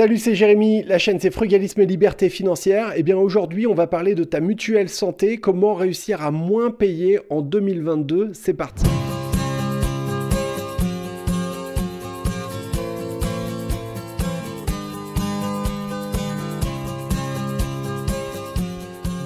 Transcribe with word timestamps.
Salut, 0.00 0.16
c'est 0.16 0.34
Jérémy, 0.34 0.82
la 0.84 0.96
chaîne 0.96 1.20
c'est 1.20 1.30
Frugalisme 1.30 1.82
et 1.82 1.84
Liberté 1.84 2.30
Financière. 2.30 2.92
Et 2.92 3.00
eh 3.00 3.02
bien 3.02 3.18
aujourd'hui, 3.18 3.66
on 3.66 3.74
va 3.74 3.86
parler 3.86 4.14
de 4.14 4.24
ta 4.24 4.40
mutuelle 4.40 4.88
santé, 4.88 5.36
comment 5.36 5.74
réussir 5.74 6.22
à 6.22 6.30
moins 6.30 6.70
payer 6.70 7.20
en 7.28 7.42
2022. 7.42 8.30
C'est 8.32 8.54
parti. 8.54 8.86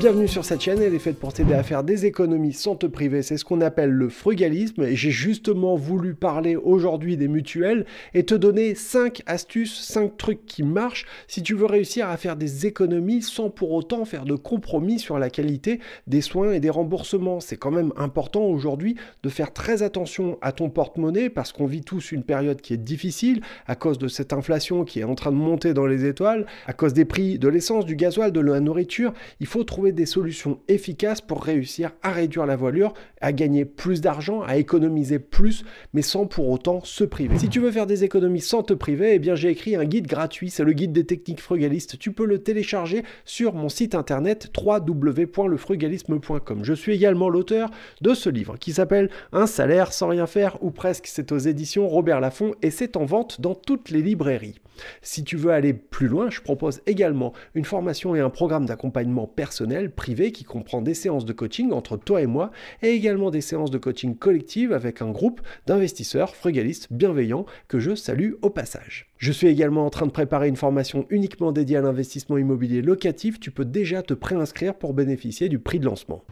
Bienvenue 0.04 0.28
sur 0.28 0.44
cette 0.44 0.60
chaîne, 0.60 0.82
elle 0.82 0.94
est 0.94 0.98
faite 0.98 1.18
pour 1.18 1.32
t'aider 1.32 1.54
à 1.54 1.62
faire 1.62 1.82
des 1.82 2.04
économies 2.04 2.52
sans 2.52 2.76
te 2.76 2.84
priver, 2.84 3.22
c'est 3.22 3.38
ce 3.38 3.44
qu'on 3.46 3.62
appelle 3.62 3.88
le 3.88 4.10
frugalisme 4.10 4.82
et 4.82 4.94
j'ai 4.94 5.10
justement 5.10 5.76
voulu 5.76 6.12
parler 6.12 6.56
aujourd'hui 6.56 7.16
des 7.16 7.26
mutuelles 7.26 7.86
et 8.12 8.26
te 8.26 8.34
donner 8.34 8.74
5 8.74 9.22
astuces, 9.24 9.80
5 9.80 10.14
trucs 10.18 10.44
qui 10.44 10.62
marchent 10.62 11.06
si 11.26 11.42
tu 11.42 11.54
veux 11.54 11.64
réussir 11.64 12.10
à 12.10 12.18
faire 12.18 12.36
des 12.36 12.66
économies 12.66 13.22
sans 13.22 13.48
pour 13.48 13.72
autant 13.72 14.04
faire 14.04 14.26
de 14.26 14.34
compromis 14.34 14.98
sur 14.98 15.18
la 15.18 15.30
qualité 15.30 15.80
des 16.06 16.20
soins 16.20 16.52
et 16.52 16.60
des 16.60 16.68
remboursements. 16.68 17.40
C'est 17.40 17.56
quand 17.56 17.70
même 17.70 17.94
important 17.96 18.42
aujourd'hui 18.42 18.96
de 19.22 19.30
faire 19.30 19.54
très 19.54 19.82
attention 19.82 20.36
à 20.42 20.52
ton 20.52 20.68
porte-monnaie 20.68 21.30
parce 21.30 21.50
qu'on 21.50 21.64
vit 21.64 21.80
tous 21.80 22.12
une 22.12 22.24
période 22.24 22.60
qui 22.60 22.74
est 22.74 22.76
difficile 22.76 23.40
à 23.66 23.74
cause 23.74 23.96
de 23.96 24.08
cette 24.08 24.34
inflation 24.34 24.84
qui 24.84 25.00
est 25.00 25.04
en 25.04 25.14
train 25.14 25.32
de 25.32 25.36
monter 25.36 25.72
dans 25.72 25.86
les 25.86 26.04
étoiles, 26.04 26.44
à 26.66 26.74
cause 26.74 26.92
des 26.92 27.06
prix 27.06 27.38
de 27.38 27.48
l'essence, 27.48 27.86
du 27.86 27.96
gasoil, 27.96 28.32
de 28.32 28.40
la 28.40 28.60
nourriture. 28.60 29.14
Il 29.40 29.46
faut 29.46 29.64
trouver 29.64 29.93
des 29.94 30.06
solutions 30.06 30.60
efficaces 30.68 31.20
pour 31.20 31.42
réussir 31.44 31.92
à 32.02 32.12
réduire 32.12 32.46
la 32.46 32.56
voilure, 32.56 32.94
à 33.24 33.32
gagner 33.32 33.64
plus 33.64 34.02
d'argent, 34.02 34.42
à 34.42 34.58
économiser 34.58 35.18
plus, 35.18 35.64
mais 35.94 36.02
sans 36.02 36.26
pour 36.26 36.50
autant 36.50 36.84
se 36.84 37.04
priver. 37.04 37.38
Si 37.38 37.48
tu 37.48 37.58
veux 37.58 37.72
faire 37.72 37.86
des 37.86 38.04
économies 38.04 38.42
sans 38.42 38.62
te 38.62 38.74
priver, 38.74 39.14
eh 39.14 39.18
bien 39.18 39.34
j'ai 39.34 39.48
écrit 39.48 39.76
un 39.76 39.86
guide 39.86 40.06
gratuit, 40.06 40.50
c'est 40.50 40.62
le 40.62 40.74
guide 40.74 40.92
des 40.92 41.06
techniques 41.06 41.40
frugalistes. 41.40 41.98
Tu 41.98 42.12
peux 42.12 42.26
le 42.26 42.42
télécharger 42.42 43.02
sur 43.24 43.54
mon 43.54 43.70
site 43.70 43.94
internet 43.94 44.52
www.lefrugalisme.com. 44.54 46.64
Je 46.64 46.74
suis 46.74 46.92
également 46.92 47.30
l'auteur 47.30 47.70
de 48.02 48.12
ce 48.12 48.28
livre 48.28 48.58
qui 48.58 48.74
s'appelle 48.74 49.08
Un 49.32 49.46
salaire 49.46 49.94
sans 49.94 50.08
rien 50.08 50.26
faire 50.26 50.62
ou 50.62 50.70
presque. 50.70 51.06
C'est 51.06 51.32
aux 51.32 51.38
éditions 51.38 51.88
Robert 51.88 52.20
Laffont 52.20 52.52
et 52.60 52.70
c'est 52.70 52.98
en 52.98 53.06
vente 53.06 53.40
dans 53.40 53.54
toutes 53.54 53.88
les 53.88 54.02
librairies. 54.02 54.60
Si 55.02 55.24
tu 55.24 55.36
veux 55.36 55.52
aller 55.52 55.72
plus 55.72 56.08
loin, 56.08 56.30
je 56.30 56.40
propose 56.40 56.80
également 56.86 57.32
une 57.54 57.64
formation 57.64 58.14
et 58.14 58.20
un 58.20 58.30
programme 58.30 58.66
d'accompagnement 58.66 59.26
personnel 59.26 59.90
privé 59.90 60.32
qui 60.32 60.44
comprend 60.44 60.82
des 60.82 60.94
séances 60.94 61.24
de 61.24 61.32
coaching 61.32 61.72
entre 61.72 61.96
toi 61.96 62.22
et 62.22 62.26
moi 62.26 62.50
et 62.82 62.88
également 62.88 63.13
des 63.30 63.40
séances 63.40 63.70
de 63.70 63.78
coaching 63.78 64.16
collective 64.16 64.72
avec 64.72 65.00
un 65.00 65.10
groupe 65.10 65.40
d'investisseurs 65.66 66.34
frugalistes 66.34 66.88
bienveillants 66.90 67.46
que 67.68 67.78
je 67.78 67.94
salue 67.94 68.32
au 68.42 68.50
passage. 68.50 69.06
Je 69.18 69.32
suis 69.32 69.46
également 69.46 69.86
en 69.86 69.90
train 69.90 70.06
de 70.06 70.10
préparer 70.10 70.48
une 70.48 70.56
formation 70.56 71.06
uniquement 71.10 71.52
dédiée 71.52 71.76
à 71.76 71.80
l'investissement 71.80 72.36
immobilier 72.38 72.82
locatif. 72.82 73.40
Tu 73.40 73.50
peux 73.50 73.64
déjà 73.64 74.02
te 74.02 74.14
préinscrire 74.14 74.74
pour 74.74 74.94
bénéficier 74.94 75.48
du 75.48 75.58
prix 75.58 75.78
de 75.78 75.86
lancement. 75.86 76.24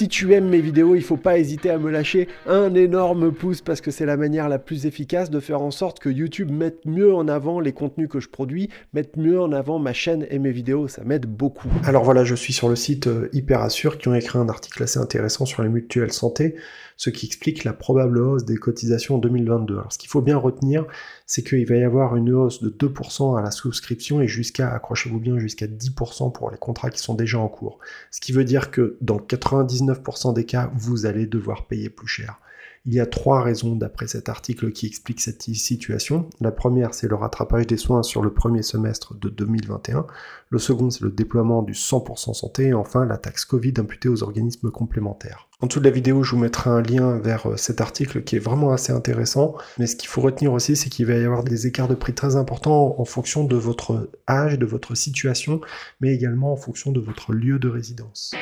Si 0.00 0.08
tu 0.08 0.32
aimes 0.32 0.48
mes 0.48 0.62
vidéos, 0.62 0.94
il 0.94 1.00
ne 1.00 1.04
faut 1.04 1.18
pas 1.18 1.36
hésiter 1.36 1.68
à 1.68 1.76
me 1.76 1.90
lâcher 1.90 2.26
un 2.46 2.74
énorme 2.74 3.32
pouce 3.32 3.60
parce 3.60 3.82
que 3.82 3.90
c'est 3.90 4.06
la 4.06 4.16
manière 4.16 4.48
la 4.48 4.58
plus 4.58 4.86
efficace 4.86 5.28
de 5.28 5.40
faire 5.40 5.60
en 5.60 5.70
sorte 5.70 5.98
que 5.98 6.08
YouTube 6.08 6.50
mette 6.50 6.86
mieux 6.86 7.12
en 7.12 7.28
avant 7.28 7.60
les 7.60 7.74
contenus 7.74 8.08
que 8.08 8.18
je 8.18 8.30
produis, 8.30 8.70
mette 8.94 9.18
mieux 9.18 9.38
en 9.38 9.52
avant 9.52 9.78
ma 9.78 9.92
chaîne 9.92 10.26
et 10.30 10.38
mes 10.38 10.52
vidéos. 10.52 10.88
Ça 10.88 11.04
m'aide 11.04 11.26
beaucoup. 11.26 11.68
Alors 11.84 12.02
voilà, 12.02 12.24
je 12.24 12.34
suis 12.34 12.54
sur 12.54 12.70
le 12.70 12.76
site 12.76 13.08
euh, 13.08 13.28
Hyperassure 13.34 13.98
qui 13.98 14.08
ont 14.08 14.14
écrit 14.14 14.38
un 14.38 14.48
article 14.48 14.82
assez 14.82 14.98
intéressant 14.98 15.44
sur 15.44 15.62
les 15.62 15.68
mutuelles 15.68 16.14
santé, 16.14 16.54
ce 17.00 17.08
qui 17.08 17.24
explique 17.24 17.64
la 17.64 17.72
probable 17.72 18.18
hausse 18.18 18.44
des 18.44 18.58
cotisations 18.58 19.14
en 19.14 19.18
2022. 19.20 19.72
Alors 19.72 19.90
ce 19.90 19.96
qu'il 19.96 20.10
faut 20.10 20.20
bien 20.20 20.36
retenir, 20.36 20.84
c'est 21.24 21.42
qu'il 21.42 21.66
va 21.66 21.76
y 21.76 21.82
avoir 21.82 22.14
une 22.14 22.30
hausse 22.30 22.62
de 22.62 22.68
2% 22.68 23.38
à 23.38 23.40
la 23.40 23.50
souscription 23.50 24.20
et 24.20 24.28
jusqu'à, 24.28 24.70
accrochez-vous 24.70 25.18
bien, 25.18 25.38
jusqu'à 25.38 25.66
10% 25.66 26.30
pour 26.30 26.50
les 26.50 26.58
contrats 26.58 26.90
qui 26.90 26.98
sont 26.98 27.14
déjà 27.14 27.38
en 27.38 27.48
cours. 27.48 27.78
Ce 28.10 28.20
qui 28.20 28.32
veut 28.32 28.44
dire 28.44 28.70
que 28.70 28.98
dans 29.00 29.16
99% 29.16 30.34
des 30.34 30.44
cas, 30.44 30.70
vous 30.74 31.06
allez 31.06 31.24
devoir 31.24 31.68
payer 31.68 31.88
plus 31.88 32.06
cher. 32.06 32.38
Il 32.86 32.94
y 32.94 33.00
a 33.00 33.04
trois 33.04 33.42
raisons 33.42 33.76
d'après 33.76 34.06
cet 34.06 34.30
article 34.30 34.72
qui 34.72 34.86
expliquent 34.86 35.20
cette 35.20 35.42
situation. 35.42 36.30
La 36.40 36.50
première, 36.50 36.94
c'est 36.94 37.08
le 37.08 37.14
rattrapage 37.14 37.66
des 37.66 37.76
soins 37.76 38.02
sur 38.02 38.22
le 38.22 38.32
premier 38.32 38.62
semestre 38.62 39.14
de 39.14 39.28
2021. 39.28 40.06
Le 40.48 40.58
second, 40.58 40.88
c'est 40.88 41.02
le 41.02 41.10
déploiement 41.10 41.62
du 41.62 41.74
100% 41.74 42.32
santé. 42.32 42.68
Et 42.68 42.74
enfin, 42.74 43.04
la 43.04 43.18
taxe 43.18 43.44
Covid 43.44 43.74
imputée 43.76 44.08
aux 44.08 44.22
organismes 44.22 44.70
complémentaires. 44.70 45.50
En 45.60 45.66
dessous 45.66 45.80
de 45.80 45.84
la 45.84 45.90
vidéo, 45.90 46.22
je 46.22 46.30
vous 46.30 46.40
mettrai 46.40 46.70
un 46.70 46.80
lien 46.80 47.18
vers 47.18 47.50
euh, 47.50 47.56
cet 47.58 47.82
article 47.82 48.22
qui 48.22 48.36
est 48.36 48.40
vraiment 48.40 48.72
assez 48.72 48.94
intéressant. 48.94 49.56
Mais 49.78 49.86
ce 49.86 49.94
qu'il 49.94 50.08
faut 50.08 50.22
retenir 50.22 50.54
aussi, 50.54 50.74
c'est 50.74 50.88
qu'il 50.88 51.04
va 51.04 51.16
y 51.16 51.24
avoir 51.24 51.44
des 51.44 51.66
écarts 51.66 51.88
de 51.88 51.94
prix 51.94 52.14
très 52.14 52.36
importants 52.36 52.98
en 52.98 53.04
fonction 53.04 53.44
de 53.44 53.56
votre 53.56 54.08
âge, 54.26 54.58
de 54.58 54.64
votre 54.64 54.94
situation, 54.94 55.60
mais 56.00 56.14
également 56.14 56.50
en 56.54 56.56
fonction 56.56 56.92
de 56.92 57.00
votre 57.00 57.34
lieu 57.34 57.58
de 57.58 57.68
résidence. 57.68 58.32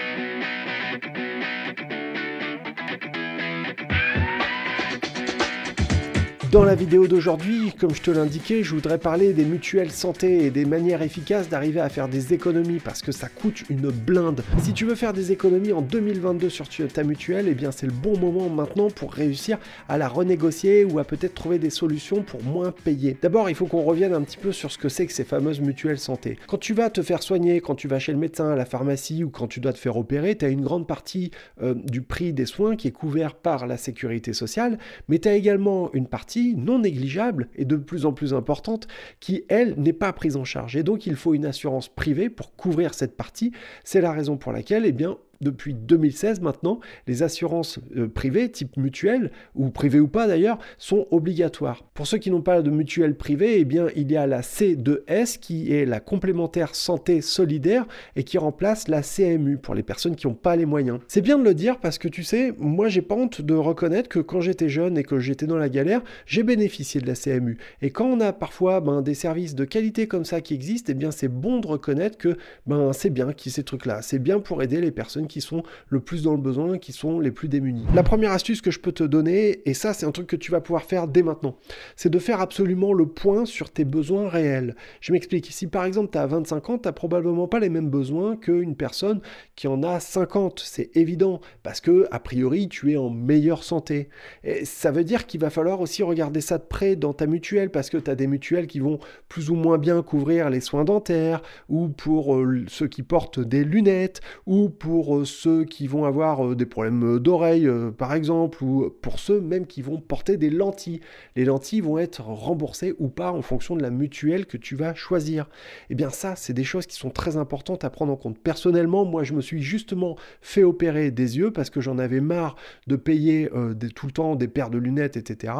Dans 6.51 6.65
la 6.65 6.75
vidéo 6.75 7.07
d'aujourd'hui, 7.07 7.75
comme 7.79 7.95
je 7.95 8.01
te 8.01 8.11
l'indiquais, 8.11 8.63
je 8.63 8.75
voudrais 8.75 8.97
parler 8.97 9.35
des 9.35 9.45
mutuelles 9.45 9.91
santé 9.91 10.47
et 10.47 10.51
des 10.51 10.65
manières 10.65 11.03
efficaces 11.03 11.51
d'arriver 11.51 11.81
à 11.81 11.91
faire 11.91 12.09
des 12.09 12.33
économies 12.33 12.79
parce 12.79 13.03
que 13.03 13.13
ça 13.13 13.29
coûte 13.29 13.65
une 13.69 13.91
blinde. 13.91 14.43
Si 14.63 14.73
tu 14.73 14.87
veux 14.87 14.95
faire 14.95 15.13
des 15.13 15.31
économies 15.31 15.75
en 15.75 15.83
2022 15.83 16.49
sur 16.49 16.67
ta 16.67 17.05
mutuelle, 17.05 17.49
eh 17.51 17.55
bien 17.55 17.71
c'est 17.71 17.85
le 17.85 17.93
bon 17.93 18.19
moment 18.19 18.49
maintenant 18.49 18.89
pour 18.89 19.13
réussir 19.13 19.59
à 19.91 19.99
la 19.99 20.09
renégocier 20.09 20.87
ou 20.87 20.99
à 20.99 21.05
peut-être 21.05 21.35
trouver 21.35 21.59
des 21.59 21.69
solutions 21.69 22.23
pour 22.23 22.43
moins 22.43 22.73
payer. 22.73 23.19
D'abord, 23.21 23.51
il 23.51 23.55
faut 23.55 23.67
qu'on 23.67 23.83
revienne 23.83 24.15
un 24.15 24.23
petit 24.23 24.39
peu 24.39 24.53
sur 24.53 24.73
ce 24.73 24.79
que 24.79 24.89
c'est 24.89 25.05
que 25.07 25.13
ces 25.13 25.25
fameuses 25.25 25.61
mutuelles 25.61 25.99
santé. 25.99 26.39
Quand 26.47 26.57
tu 26.57 26.73
vas 26.73 26.89
te 26.89 27.03
faire 27.03 27.23
soigner, 27.23 27.61
quand 27.61 27.75
tu 27.75 27.89
vas 27.89 27.99
chez 27.99 28.13
le 28.13 28.19
médecin, 28.19 28.53
à 28.53 28.57
la 28.57 28.65
pharmacie 28.65 29.23
ou 29.23 29.29
quand 29.29 29.49
tu 29.49 29.61
dois 29.61 29.75
te 29.75 29.79
faire 29.79 29.99
opérer, 29.99 30.35
tu 30.39 30.47
as 30.47 30.49
une 30.49 30.63
grande 30.63 30.87
partie 30.87 31.31
euh, 31.63 31.75
du 31.75 32.01
prix 32.01 32.33
des 32.33 32.47
soins 32.47 32.75
qui 32.75 32.89
est 32.89 32.93
couvert 32.93 33.35
par 33.35 33.67
la 33.67 33.77
sécurité 33.77 34.33
sociale, 34.33 34.79
mais 35.11 35.19
tu 35.19 35.29
as 35.29 35.35
également 35.35 35.93
une 35.93 36.07
partie 36.07 36.38
non 36.56 36.81
négligeable 36.81 37.49
et 37.54 37.65
de 37.65 37.76
plus 37.76 38.06
en 38.06 38.12
plus 38.12 38.34
importante 38.34 38.88
qui, 39.21 39.44
elle, 39.49 39.75
n'est 39.76 39.93
pas 39.93 40.12
prise 40.12 40.37
en 40.37 40.44
charge. 40.44 40.76
Et 40.76 40.82
donc, 40.82 41.06
il 41.06 41.16
faut 41.16 41.34
une 41.34 41.47
assurance 41.47 41.88
privée 41.88 42.31
pour 42.31 42.56
couvrir 42.56 42.94
cette 42.94 43.16
partie. 43.16 43.53
C'est 43.84 44.00
la 44.00 44.12
raison 44.12 44.37
pour 44.37 44.53
laquelle, 44.53 44.84
eh 44.87 44.93
bien, 44.93 45.16
depuis 45.41 45.75
2016 45.75 46.41
maintenant, 46.41 46.81
les 47.06 47.22
assurances 47.22 47.78
euh, 47.97 48.09
privées, 48.09 48.50
type 48.50 48.76
mutuelle, 48.76 49.31
ou 49.54 49.71
privées 49.71 50.00
ou 50.00 50.09
pas 50.09 50.26
d'ailleurs, 50.26 50.59
sont 50.78 51.06
obligatoires. 51.10 51.84
Pour 51.94 52.06
ceux 52.06 52.19
qui 52.19 52.31
n'ont 52.31 52.43
pas 52.43 52.62
de 52.62 52.71
mutuelle 52.71 53.16
privée, 53.16 53.59
eh 53.60 53.65
bien, 53.65 53.88
il 53.97 54.10
y 54.10 54.16
a 54.16 54.26
la 54.26 54.41
C2S 54.41 55.38
qui 55.38 55.72
est 55.72 55.84
la 55.84 56.00
complémentaire 56.00 56.75
santé 56.75 57.21
solidaire 57.21 57.87
et 58.16 58.25
qui 58.25 58.38
remplace 58.38 58.88
la 58.88 59.03
CMU 59.03 59.59
pour 59.59 59.75
les 59.75 59.82
personnes 59.82 60.16
qui 60.16 60.26
n'ont 60.26 60.34
pas 60.34 60.56
les 60.56 60.66
moyens. 60.66 61.00
C'est 61.09 61.21
bien 61.21 61.38
de 61.38 61.44
le 61.44 61.55
dire 61.55 61.78
parce 61.78 61.99
que 61.99 62.09
tu 62.09 62.22
sais, 62.22 62.53
moi 62.59 62.88
j'ai 62.88 63.03
pas 63.03 63.15
honte 63.15 63.41
de 63.41 63.55
reconnaître 63.55 64.09
que 64.09 64.19
quand 64.19 64.41
j'étais 64.41 64.69
jeune 64.69 64.99
et 64.99 65.05
que 65.05 65.19
j'étais 65.19 65.47
dans 65.47 65.56
la 65.56 65.69
galère, 65.69 66.03
j'ai 66.26 66.43
bénéficié 66.43 67.00
de 67.00 67.06
la 67.06 67.15
CMU. 67.15 67.59
Et 67.82 67.91
quand 67.91 68.06
on 68.06 68.20
a 68.20 68.32
parfois 68.32 68.81
ben, 68.81 69.03
des 69.03 69.15
services 69.15 69.55
de 69.55 69.65
qualité 69.65 70.06
comme 70.09 70.25
ça 70.25 70.41
qui 70.41 70.55
existent, 70.55 70.93
eh 70.93 70.94
bien 70.94 71.10
c'est 71.10 71.28
bon 71.28 71.60
de 71.60 71.66
reconnaître 71.66 72.19
que 72.19 72.37
ben, 72.66 72.93
c'est 72.93 73.10
bien 73.10 73.32
qui 73.32 73.50
ces 73.50 73.62
trucs-là. 73.62 74.03
C'est 74.03 74.19
bien 74.19 74.41
pour 74.41 74.62
aider 74.62 74.81
les 74.81 74.91
personnes 74.91 75.28
qui 75.28 75.41
sont 75.41 75.62
le 75.89 76.00
plus 76.00 76.22
dans 76.22 76.33
le 76.33 76.39
besoin, 76.39 76.78
qui 76.78 76.93
sont 76.93 77.21
les 77.21 77.31
plus 77.31 77.49
démunis. 77.49 77.84
La 77.94 78.03
première 78.03 78.33
astuce 78.33 78.61
que 78.61 78.71
je 78.71 78.81
peux 78.81 78.93
te 78.93 79.05
donner, 79.05 79.62
et 79.69 79.75
ça 79.75 79.93
c'est 79.93 80.06
un 80.06 80.12
truc 80.12 80.27
que 80.27 80.37
tu 80.37 80.50
vas 80.50 80.61
pouvoir 80.61 80.84
faire 80.84 81.06
dès 81.06 81.22
maintenant, 81.22 81.56
c'est 81.94 82.11
de 82.11 82.19
faire 82.19 82.41
absolument 82.41 82.93
le 82.93 83.06
point 83.06 83.44
sur 83.44 83.71
tes 83.71 83.84
besoins 83.84 84.28
réels. 84.28 84.75
Je 85.00 85.12
m'explique, 85.12 85.47
si 85.53 85.67
par 85.67 85.84
exemple 85.84 86.11
tu 86.12 86.19
as 86.19 86.27
25 86.27 86.71
ans, 86.71 86.78
tu 86.78 86.88
n'as 86.88 86.93
probablement 86.93 87.47
pas 87.47 87.61
les 87.61 87.69
mêmes 87.69 87.91
besoins 87.91 88.37
qu'une 88.37 88.75
personne 88.75 89.21
qui 89.56 89.69
en 89.69 89.83
a 89.83 90.00
50, 90.00 90.61
c'est 90.65 90.97
évident, 90.97 91.41
parce 91.62 91.81
que 91.81 92.06
a 92.11 92.19
priori 92.19 92.69
tu 92.69 92.93
es 92.93 92.97
en 92.97 93.11
meilleure 93.11 93.65
santé. 93.65 94.09
Et 94.44 94.65
ça 94.65 94.91
veut 94.91 95.05
dire 95.05 95.27
qu'il 95.27 95.41
va 95.41 95.50
falloir 95.50 95.81
aussi 95.81 96.03
regarder 96.03 96.41
ça 96.41 96.59
de 96.59 96.65
près 96.65 96.97
dans 96.97 97.12
ta 97.12 97.27
mutuelle, 97.27 97.70
parce 97.70 97.91
que 97.91 97.97
tu 97.97 98.11
as 98.11 98.14
des 98.14 98.26
mutuelles 98.26 98.67
qui 98.67 98.81
vont 98.81 98.99
plus 99.29 99.50
ou 99.50 99.55
moins 99.55 99.79
bien 99.79 100.03
couvrir 100.03 100.50
les 100.50 100.61
soins 100.61 100.85
dentaires, 100.85 101.43
ou 101.69 101.88
pour 101.88 102.37
euh, 102.37 102.64
ceux 102.69 102.88
qui 102.88 103.03
portent 103.03 103.41
des 103.41 103.64
lunettes, 103.64 104.20
ou 104.47 104.69
pour 104.69 105.18
euh, 105.18 105.18
ceux 105.25 105.65
qui 105.65 105.87
vont 105.87 106.05
avoir 106.05 106.47
euh, 106.47 106.55
des 106.55 106.67
problèmes 106.67 107.17
euh, 107.17 107.19
d'oreille, 107.20 107.69
par 107.97 108.15
exemple, 108.15 108.62
ou 108.62 108.91
pour 109.03 109.19
ceux 109.19 109.41
même 109.41 109.67
qui 109.67 109.82
vont 109.82 110.00
porter 110.00 110.37
des 110.37 110.50
lentilles. 110.50 111.00
Les 111.37 111.44
lentilles 111.44 111.81
vont 111.81 111.99
être 111.99 112.20
remboursées 112.20 112.94
ou 112.99 113.09
pas 113.09 113.32
en 113.32 113.43
fonction 113.43 113.76
de 113.76 113.82
la 113.82 113.91
mutuelle 113.91 114.47
que 114.47 114.56
tu 114.56 114.76
vas 114.76 114.94
choisir. 114.94 115.44
Et 115.44 115.93
eh 115.93 115.94
bien 115.94 116.11
ça, 116.11 116.37
c'est 116.37 116.53
des 116.53 116.65
choses 116.65 116.87
qui 116.87 116.97
sont 116.97 117.11
très 117.11 117.37
importantes 117.37 117.85
à 117.85 117.91
prendre 117.91 118.12
en 118.12 118.17
compte. 118.17 118.38
Personnellement, 118.38 119.05
moi, 119.05 119.23
je 119.23 119.35
me 119.35 119.41
suis 119.41 119.62
justement 119.62 120.17
fait 120.41 120.65
opérer 120.65 121.11
des 121.11 121.38
yeux 121.38 121.53
parce 121.53 121.70
que 121.70 121.81
j'en 121.81 121.99
avais 121.99 122.20
marre 122.20 122.56
de 122.87 122.97
payer 122.97 123.49
tout 123.94 124.06
le 124.06 124.12
temps 124.12 124.37
des 124.37 124.49
paires 124.49 124.70
de 124.70 124.79
lunettes, 124.79 125.17
etc. 125.17 125.55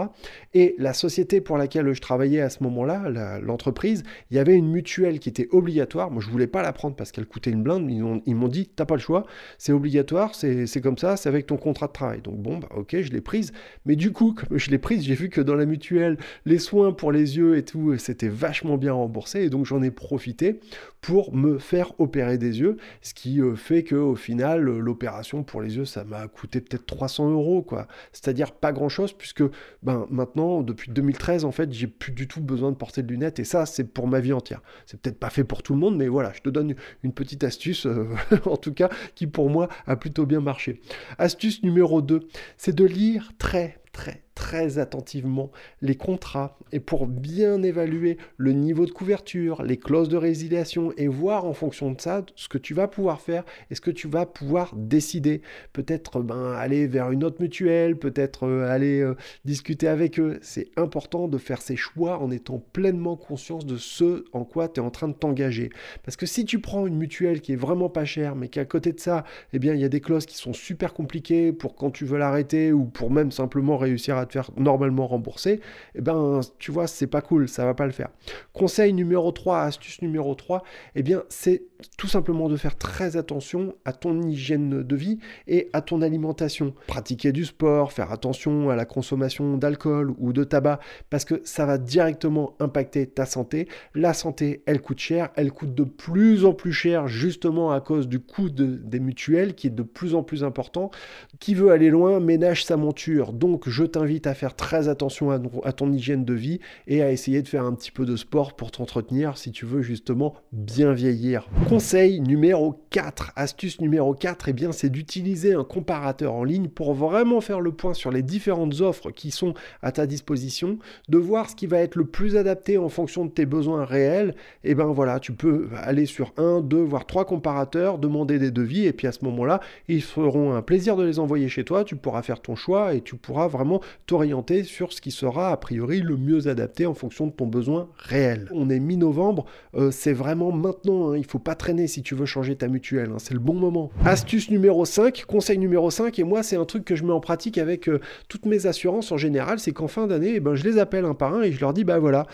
Et 0.55 0.75
la 0.79 0.93
société 0.93 1.41
pour 1.41 1.59
laquelle 1.59 1.93
je 1.93 2.01
travaillais 2.01 2.41
à 2.41 2.51
ce 2.51 2.63
moment-là, 2.63 3.39
l'entreprise, 3.41 4.03
il 4.31 4.37
y 4.37 4.41
avait 4.41 4.55
une 4.55 4.71
mutuelle 4.71 5.19
qui 5.19 5.29
était 5.29 5.49
obligatoire. 5.51 6.11
Moi, 6.11 6.23
je 6.23 6.31
voulais 6.31 6.47
pas 6.47 6.63
la 6.63 6.73
prendre 6.73 6.97
parce 6.97 7.13
qu'elle 7.13 7.27
coûtait 7.27 7.51
une 7.51 7.63
blinde. 7.63 7.89
Ils 7.91 8.35
m'ont 8.35 8.49
dit, 8.49 8.69
t'as 8.69 8.85
pas 8.85 8.95
le 8.95 9.01
choix 9.01 9.25
c'est 9.57 9.73
obligatoire, 9.73 10.35
c'est 10.35 10.81
comme 10.83 10.99
ça, 10.99 11.17
c'est 11.17 11.29
avec 11.29 11.47
ton 11.47 11.57
contrat 11.57 11.87
de 11.87 11.93
travail. 11.93 12.21
Donc 12.21 12.37
bon, 12.37 12.59
bah 12.59 12.69
ok, 12.77 13.01
je 13.01 13.11
l'ai 13.13 13.21
prise. 13.21 13.53
Mais 13.87 13.97
du 13.97 14.13
coup, 14.13 14.35
comme 14.35 14.59
je 14.59 14.71
l'ai 14.71 14.79
prise, 14.79 15.05
j'ai 15.05 15.15
vu 15.15 15.29
que 15.29 15.41
dans 15.41 15.55
la 15.55 15.67
mutuelle, 15.67 16.19
les 16.45 16.59
soins 16.59 16.93
pour 16.93 17.13
les 17.13 17.37
yeux 17.37 17.57
et 17.57 17.65
tout, 17.65 17.97
c'était 17.99 18.29
vachement 18.29 18.77
bien 18.77 18.93
remboursé. 18.93 19.41
Et 19.41 19.51
donc 19.51 19.67
j'en 19.67 19.83
ai 19.83 19.91
profité 19.91 20.61
pour 21.01 21.35
me 21.35 21.59
faire 21.59 21.93
opérer 22.01 22.39
des 22.39 22.61
yeux. 22.61 22.77
Ce 23.03 23.15
qui 23.15 23.41
euh, 23.41 23.55
fait 23.55 23.85
qu'au 23.85 24.17
final, 24.17 24.63
l'opération 24.63 25.43
pour 25.43 25.63
les 25.63 25.77
yeux, 25.77 25.85
ça 25.85 26.05
m'a 26.05 26.27
coûté 26.29 26.61
peut-être 26.61 26.87
300 26.87 27.31
euros. 27.31 27.63
quoi. 27.63 27.87
C'est-à-dire 28.13 28.53
pas 28.53 28.73
grand-chose, 28.73 29.13
puisque 29.13 29.45
ben, 29.83 30.07
maintenant, 30.11 30.63
depuis 30.63 30.91
2013, 30.91 31.45
en 31.45 31.53
fait, 31.53 31.73
j'ai 31.73 31.87
plus 31.87 32.13
du 32.13 32.27
tout 32.27 32.41
besoin 32.41 32.71
de 32.73 32.77
porter 32.77 33.03
de 33.03 33.09
lunettes. 33.09 33.39
Et 33.39 33.45
ça, 33.45 33.67
c'est 33.67 33.85
pour 33.85 34.09
ma 34.09 34.21
vie 34.21 34.33
entière. 34.33 34.61
C'est 34.87 35.01
peut-être 35.01 35.19
pas 35.19 35.31
fait 35.31 35.45
pour 35.45 35.63
tout 35.63 35.73
le 35.73 35.79
monde, 35.79 35.97
mais 35.97 36.09
voilà, 36.09 36.33
je 36.35 36.41
te 36.41 36.49
donne 36.49 36.75
une 37.03 37.13
petite 37.13 37.45
astuce, 37.45 37.87
euh, 37.87 38.07
en 38.45 38.57
tout 38.57 38.73
cas, 38.73 38.89
qui 39.15 39.27
pour 39.39 39.51
moi 39.51 39.69
a 39.87 39.95
plutôt 39.95 40.27
bien 40.27 40.41
marché. 40.41 40.81
Astuce 41.17 41.63
numéro 41.63 42.03
2, 42.03 42.27
c'est 42.57 42.75
de 42.75 42.85
lire 42.85 43.31
très 43.39 43.81
très 43.93 44.25
très 44.39 44.79
attentivement 44.79 45.51
les 45.83 45.97
contrats 45.97 46.57
et 46.71 46.79
pour 46.79 47.09
bien 47.09 47.61
évaluer 47.65 48.19
le 48.37 48.53
niveau 48.53 48.87
de 48.87 48.93
couverture, 48.93 49.65
les 49.65 49.79
clauses 49.79 50.09
de 50.09 50.17
résiliation 50.17 50.93
et 50.97 51.09
voir 51.09 51.45
en 51.45 51.55
fonction 51.55 51.91
de 51.91 52.01
ça 52.01 52.25
ce 52.37 52.49
que 52.49 52.57
tu 52.57 52.73
vas 52.73 52.87
pouvoir 52.87 53.21
faire 53.21 53.45
et 53.73 53.75
ce 53.75 53.81
que 53.81 53.91
tu 53.91 54.07
vas 54.07 54.27
pouvoir 54.27 54.77
décider. 54.77 55.43
Peut-être 55.73 56.23
ben, 56.23 56.53
aller 56.53 56.87
vers 56.87 57.11
une 57.11 57.25
autre 57.25 57.43
mutuelle, 57.43 57.99
peut-être 57.99 58.47
euh, 58.47 58.71
aller 58.71 59.01
euh, 59.01 59.17
discuter 59.45 59.89
avec 59.89 60.21
eux. 60.21 60.39
C'est 60.41 60.71
important 60.77 61.27
de 61.27 61.37
faire 61.37 61.61
ces 61.61 61.75
choix 61.75 62.19
en 62.21 62.31
étant 62.31 62.63
pleinement 62.73 63.17
conscience 63.17 63.67
de 63.67 63.77
ce 63.77 64.25
en 64.33 64.45
quoi 64.45 64.69
tu 64.69 64.79
es 64.81 64.85
en 64.85 64.91
train 64.91 65.09
de 65.09 65.15
t'engager. 65.15 65.71
Parce 66.05 66.17
que 66.17 66.27
si 66.27 66.45
tu 66.45 66.61
prends 66.61 66.87
une 66.87 66.97
mutuelle 66.97 67.41
qui 67.41 67.55
est 67.55 67.57
vraiment 67.57 67.89
pas 67.89 68.05
chère, 68.05 68.37
mais 68.37 68.47
qu'à 68.47 68.65
côté 68.65 68.93
de 68.93 69.01
ça, 69.01 69.25
eh 69.53 69.59
bien, 69.59 69.75
il 69.75 69.81
y 69.81 69.85
a 69.85 69.89
des 69.89 70.01
clauses 70.01 70.27
qui 70.27 70.37
sont 70.37 70.53
super 70.53 70.95
compliquées 70.95 71.53
pour 71.53 71.75
quand 71.75 71.91
tu 71.91 72.05
veux 72.05 72.19
l'arrêter 72.19 72.73
ou 72.73 72.85
pour 72.85 73.11
même 73.11 73.33
simplement 73.33 73.77
réussir 73.77 74.17
à 74.17 74.28
faire 74.33 74.51
normalement 74.57 75.07
rembourser, 75.07 75.61
eh 75.95 76.01
ben, 76.01 76.41
tu 76.59 76.71
vois, 76.71 76.87
c'est 76.87 77.07
pas 77.07 77.21
cool, 77.21 77.49
ça 77.49 77.65
va 77.65 77.75
pas 77.75 77.87
le 77.87 77.93
faire. 77.93 78.09
Conseil 78.53 78.93
numéro 78.93 79.33
3, 79.33 79.63
astuce 79.63 80.03
numéro 80.03 80.35
3, 80.35 80.63
eh 80.95 81.03
bien, 81.03 81.23
c'est 81.29 81.63
tout 81.97 82.09
simplement 82.09 82.49
de 82.49 82.57
faire 82.57 82.77
très 82.77 83.17
attention 83.17 83.75
à 83.85 83.93
ton 83.93 84.23
hygiène 84.23 84.83
de 84.83 84.97
vie 84.97 85.19
et 85.47 85.69
à 85.73 85.81
ton 85.81 86.03
alimentation. 86.03 86.75
Pratiquer 86.87 87.33
du 87.33 87.45
sport, 87.45 87.93
faire 87.93 88.13
attention 88.13 88.71
à 88.71 88.77
la 88.77 88.85
consommation 88.85 89.57
d'alcool 89.57 90.13
ou 90.19 90.33
de 90.33 90.45
tabac, 90.45 90.81
parce 91.11 91.25
que 91.25 91.41
ça 91.45 91.67
va 91.67 91.79
directement 91.79 92.55
impacter 92.59 93.07
ta 93.07 93.27
santé. 93.27 93.69
La 93.95 94.13
santé, 94.13 94.63
elle 94.67 94.81
coûte 94.81 94.99
cher, 94.99 95.31
elle 95.37 95.53
coûte 95.53 95.75
de 95.75 95.85
plus 95.85 96.45
en 96.45 96.53
plus 96.53 96.73
cher 96.73 97.07
justement 97.09 97.73
à 97.73 97.81
cause 97.81 98.09
du 98.09 98.21
coût 98.21 98.49
des 98.51 99.01
mutuelles 99.01 99.55
qui 99.55 99.69
est 99.69 99.71
de 99.71 99.83
plus 99.83 100.15
en 100.15 100.23
plus 100.23 100.45
important. 100.45 100.91
Qui 101.39 101.55
veut 101.55 101.71
aller 101.71 101.91
loin 101.91 102.21
ménage 102.21 102.65
sa 102.65 102.77
monture. 102.77 103.33
Donc 103.33 103.69
je 103.69 103.85
t'invite 103.85 104.18
à 104.25 104.35
faire 104.35 104.55
très 104.55 104.89
attention 104.89 105.31
à, 105.31 105.73
ton 105.73 105.93
hygiène 105.93 106.25
de 106.25 106.35
vie 106.35 106.61
et 106.87 107.03
à 107.03 107.11
essayer 107.11 107.43
de 107.43 107.49
faire 107.49 107.65
un 107.65 107.75
petit 107.75 107.91
peu 107.91 108.05
de 108.05 108.17
sport 108.17 108.55
pour 108.55 108.71
t'entretenir 108.71 109.39
si 109.39 109.53
tu 109.53 109.67
veux 109.67 109.83
justement 109.83 110.35
bien 110.53 110.93
vieillir. 110.93 111.49
Conseil 111.69 112.21
numéro 112.21 112.83
4, 112.91 113.33
astuce 113.37 113.81
numéro 113.81 114.15
4, 114.15 114.49
et 114.49 114.51
eh 114.51 114.55
bien 114.55 114.73
c'est 114.73 114.89
d'utiliser 114.89 115.55
un 115.55 115.65
comparateur 115.65 116.35
en 116.35 116.45
ligne 116.45 116.69
pour 116.69 116.95
vraiment 116.95 117.41
faire 117.41 117.61
le 117.61 117.73
point 117.73 117.95
sur 117.95 118.11
les 118.11 118.23
différentes 118.23 118.81
offres 118.81 119.11
qui 119.11 119.31
sont 119.31 119.55
à 119.83 119.93
ta 119.93 120.07
disposition, 120.07 120.79
de 121.09 121.19
voir 121.19 121.51
ce 121.51 121.57
qui 121.57 121.67
va 121.67 121.79
être 121.79 121.97
le 121.97 122.05
plus 122.05 122.37
adapté 122.37 122.79
en 122.79 122.89
fonction 122.89 123.25
de 123.25 123.31
tes 123.31 123.47
besoins 123.47 123.85
réels. 123.85 124.35
Et 124.65 124.75
ben 124.75 124.87
voilà, 124.87 125.21
tu 125.21 125.33
peux 125.33 125.69
aller 125.77 126.07
sur 126.07 126.33
un, 126.37 126.61
deux, 126.61 126.83
voire 126.83 127.07
trois 127.07 127.25
comparateurs, 127.25 127.99
demander 127.99 128.39
des 128.39 128.51
devis 128.51 128.87
et 128.87 128.93
puis 128.93 129.07
à 129.07 129.13
ce 129.13 129.25
moment-là, 129.25 129.61
ils 129.89 130.03
feront 130.03 130.55
un 130.55 130.63
plaisir 130.63 130.97
de 130.97 131.05
les 131.05 131.19
envoyer 131.19 131.49
chez 131.49 131.65
toi, 131.65 131.85
tu 131.85 131.97
pourras 131.97 132.23
faire 132.23 132.41
ton 132.41 132.57
choix 132.57 132.95
et 132.95 133.01
tu 133.01 133.17
pourras 133.17 133.49
vraiment 133.49 133.81
t'orienter 134.09 134.65
sur 134.65 134.95
ce 134.95 135.03
qui 135.03 135.11
sera 135.11 135.53
a 135.53 135.57
priori 135.59 136.01
le 136.01 136.17
mieux 136.17 136.49
adapté 136.49 136.87
en 136.87 136.95
fonction 136.95 137.27
de 137.27 137.31
ton 137.31 137.47
besoin 137.47 137.91
réel. 137.99 138.49
On 138.55 138.71
est 138.71 138.81
mi-novembre, 138.81 139.45
euh, 139.75 139.91
c'est 139.91 140.15
vraiment 140.15 140.51
maintenant, 140.51 141.11
hein, 141.11 141.19
il 141.19 141.27
faut 141.27 141.39
pas 141.39 141.55
traîner 141.55 141.87
si 141.87 142.03
tu 142.03 142.15
veux 142.15 142.25
changer 142.25 142.57
ta 142.57 142.69
mutuelle, 142.69 143.11
hein, 143.13 143.19
c'est 143.19 143.35
le 143.35 143.41
bon 143.41 143.53
moment. 143.53 143.91
Astuce 144.07 144.51
numéro 144.51 144.87
5, 144.87 145.27
conseil 145.27 145.59
numéro 145.59 145.91
5, 145.91 146.19
et 146.19 146.25
moi 146.25 146.43
c'est 146.43 146.57
un 146.57 146.65
truc 146.65 146.87
que 146.87 146.97
je 146.97 147.05
mets 147.05 147.13
en 147.13 147.21
pratique 147.21 147.59
avec 147.59 147.87
euh, 147.87 148.01
toutes 148.31 148.47
mes 148.47 148.65
assurances 148.67 149.13
en 149.13 149.19
général, 149.19 149.59
c'est 149.59 149.73
qu'en 149.73 149.89
fin 149.89 150.07
d'année, 150.07 150.37
eh 150.37 150.41
ben, 150.41 150.55
je 150.55 150.65
les 150.65 150.79
appelle 150.79 151.05
un 151.05 151.15
par 151.15 151.35
un 151.35 151.43
et 151.43 151.53
je 151.53 151.61
leur 151.61 151.75
dis, 151.75 151.85
bah 151.85 151.99
voilà, 151.99 152.27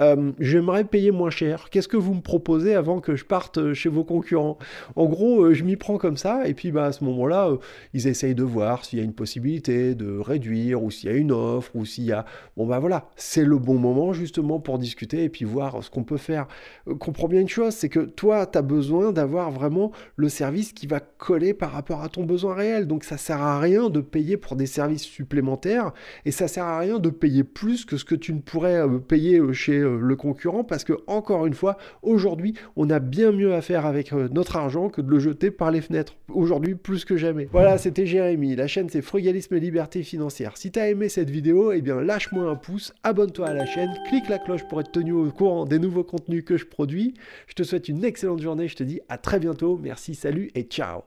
euh, 0.00 0.32
j'aimerais 0.38 0.84
payer 0.84 1.12
moins 1.12 1.30
cher, 1.30 1.70
qu'est-ce 1.70 1.88
que 1.88 1.96
vous 1.96 2.12
me 2.12 2.20
proposez 2.20 2.74
avant 2.74 3.00
que 3.00 3.16
je 3.16 3.24
parte 3.24 3.72
chez 3.72 3.88
vos 3.88 4.04
concurrents? 4.04 4.58
En 4.96 5.06
gros, 5.06 5.54
je 5.54 5.64
m'y 5.64 5.76
prends 5.76 5.96
comme 5.96 6.18
ça, 6.18 6.46
et 6.46 6.52
puis 6.52 6.72
bah, 6.72 6.84
à 6.84 6.92
ce 6.92 7.02
moment-là, 7.04 7.48
ils 7.94 8.06
essayent 8.06 8.34
de 8.34 8.44
voir 8.44 8.84
s'il 8.84 8.98
y 8.98 9.02
a 9.02 9.04
une 9.04 9.14
possibilité 9.14 9.94
de 9.94 10.18
réduire 10.18 10.82
ou 10.82 10.90
s'il 10.90 11.10
y 11.10 11.12
a 11.14 11.16
une 11.16 11.21
offre 11.30 11.70
ou 11.76 11.84
s'il 11.84 12.04
y 12.04 12.12
a... 12.12 12.24
Bon 12.56 12.66
bah 12.66 12.78
voilà, 12.78 13.08
c'est 13.16 13.44
le 13.44 13.58
bon 13.58 13.78
moment 13.78 14.12
justement 14.12 14.58
pour 14.58 14.78
discuter 14.78 15.24
et 15.24 15.28
puis 15.28 15.44
voir 15.44 15.82
ce 15.84 15.90
qu'on 15.90 16.04
peut 16.04 16.16
faire. 16.16 16.48
Euh, 16.88 16.94
comprends 16.94 17.28
bien 17.28 17.40
une 17.40 17.48
chose, 17.48 17.74
c'est 17.74 17.88
que 17.88 18.00
toi, 18.00 18.46
tu 18.46 18.58
as 18.58 18.62
besoin 18.62 19.12
d'avoir 19.12 19.50
vraiment 19.50 19.92
le 20.16 20.28
service 20.28 20.72
qui 20.72 20.86
va 20.86 21.00
coller 21.00 21.54
par 21.54 21.72
rapport 21.72 22.02
à 22.02 22.08
ton 22.08 22.24
besoin 22.24 22.54
réel. 22.54 22.86
Donc 22.86 23.04
ça 23.04 23.16
sert 23.16 23.40
à 23.40 23.60
rien 23.60 23.90
de 23.90 24.00
payer 24.00 24.36
pour 24.36 24.56
des 24.56 24.66
services 24.66 25.02
supplémentaires 25.02 25.92
et 26.24 26.30
ça 26.30 26.48
sert 26.48 26.64
à 26.64 26.78
rien 26.78 26.98
de 26.98 27.10
payer 27.10 27.44
plus 27.44 27.84
que 27.84 27.96
ce 27.96 28.04
que 28.04 28.14
tu 28.14 28.32
ne 28.32 28.40
pourrais 28.40 28.80
euh, 28.80 28.98
payer 28.98 29.38
euh, 29.38 29.52
chez 29.52 29.78
le 29.78 30.16
concurrent 30.16 30.64
parce 30.64 30.84
que 30.84 30.94
encore 31.06 31.46
une 31.46 31.54
fois, 31.54 31.76
aujourd'hui, 32.02 32.54
on 32.76 32.90
a 32.90 32.98
bien 32.98 33.32
mieux 33.32 33.54
à 33.54 33.60
faire 33.60 33.86
avec 33.86 34.12
notre 34.12 34.56
argent 34.56 34.88
que 34.88 35.00
de 35.00 35.10
le 35.10 35.18
jeter 35.18 35.50
par 35.50 35.70
les 35.70 35.80
fenêtres. 35.80 36.16
Aujourd'hui, 36.28 36.74
plus 36.74 37.04
que 37.04 37.16
jamais. 37.16 37.48
Voilà, 37.52 37.78
c'était 37.78 38.06
Jérémy. 38.06 38.56
La 38.56 38.66
chaîne, 38.66 38.88
c'est 38.88 39.02
Frugalisme 39.02 39.54
et 39.54 39.60
Liberté 39.60 40.02
Financière. 40.02 40.56
Si 40.56 40.70
tu 40.70 40.78
as 40.78 40.88
aimé 40.88 41.08
cette 41.12 41.28
vidéo, 41.28 41.72
eh 41.72 41.82
bien 41.82 42.00
lâche-moi 42.00 42.48
un 42.48 42.56
pouce, 42.56 42.94
abonne-toi 43.02 43.48
à 43.48 43.52
la 43.52 43.66
chaîne, 43.66 43.92
clique 44.08 44.30
la 44.30 44.38
cloche 44.38 44.66
pour 44.68 44.80
être 44.80 44.92
tenu 44.92 45.12
au 45.12 45.30
courant 45.30 45.66
des 45.66 45.78
nouveaux 45.78 46.04
contenus 46.04 46.42
que 46.42 46.56
je 46.56 46.64
produis. 46.64 47.12
Je 47.48 47.54
te 47.54 47.62
souhaite 47.62 47.88
une 47.88 48.02
excellente 48.02 48.40
journée, 48.40 48.66
je 48.66 48.76
te 48.76 48.82
dis 48.82 49.00
à 49.10 49.18
très 49.18 49.38
bientôt, 49.38 49.78
merci, 49.80 50.14
salut 50.14 50.50
et 50.54 50.62
ciao 50.62 51.02